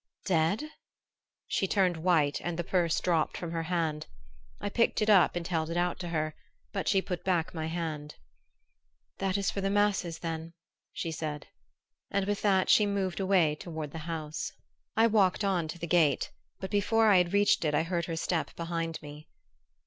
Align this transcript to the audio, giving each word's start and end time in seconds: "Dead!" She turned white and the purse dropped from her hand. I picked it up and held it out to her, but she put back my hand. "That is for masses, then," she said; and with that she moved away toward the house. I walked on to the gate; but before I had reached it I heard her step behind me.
"Dead!" 0.25 0.63
She 1.45 1.67
turned 1.67 1.97
white 1.97 2.41
and 2.43 2.57
the 2.57 2.63
purse 2.63 2.99
dropped 2.99 3.37
from 3.37 3.51
her 3.51 3.61
hand. 3.61 4.07
I 4.59 4.67
picked 4.67 4.99
it 4.99 5.11
up 5.11 5.35
and 5.35 5.47
held 5.47 5.69
it 5.69 5.77
out 5.77 5.99
to 5.99 6.07
her, 6.09 6.33
but 6.73 6.87
she 6.87 7.03
put 7.03 7.23
back 7.23 7.53
my 7.53 7.67
hand. 7.67 8.15
"That 9.19 9.37
is 9.37 9.51
for 9.51 9.61
masses, 9.61 10.17
then," 10.17 10.53
she 10.91 11.11
said; 11.11 11.49
and 12.09 12.25
with 12.25 12.41
that 12.41 12.67
she 12.67 12.87
moved 12.87 13.19
away 13.19 13.53
toward 13.53 13.91
the 13.91 13.99
house. 14.09 14.51
I 14.97 15.05
walked 15.05 15.43
on 15.43 15.67
to 15.67 15.77
the 15.77 15.85
gate; 15.85 16.31
but 16.59 16.71
before 16.71 17.09
I 17.11 17.17
had 17.17 17.31
reached 17.31 17.63
it 17.63 17.75
I 17.75 17.83
heard 17.83 18.05
her 18.05 18.15
step 18.15 18.55
behind 18.55 18.99
me. 19.03 19.27